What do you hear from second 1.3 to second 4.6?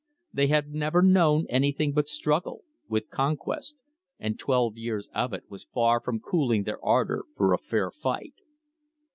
anything but struggle— with conquest— and